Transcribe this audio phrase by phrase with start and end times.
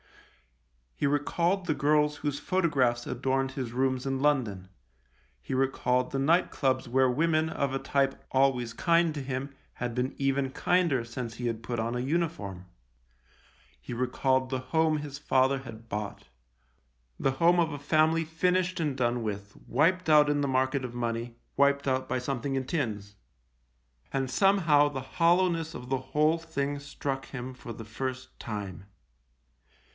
[0.95, 4.69] He recalled the girls whose photographs adorned his rooms in London;
[5.39, 9.93] he recalled the night clubs where women, of a type, always kind to him, had
[9.95, 12.65] been even kinder since he had put on a uniform;
[13.79, 16.27] he recalled the home his father had bought—
[17.19, 20.93] the home of a family, finished and done with, wiped out in the market of
[20.95, 23.15] money, wiped out by something in tins;
[24.11, 28.85] and somehow the hollow ness of the whole thing struck him for the first time.